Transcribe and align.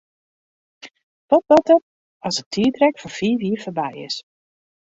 Wat 1.29 1.45
bart 1.49 1.67
der 1.69 1.79
as 2.27 2.37
it 2.41 2.49
tiidrek 2.53 2.95
fan 3.01 3.15
fiif 3.17 3.39
jier 3.45 3.61
foarby 3.63 3.89
is? 4.07 4.15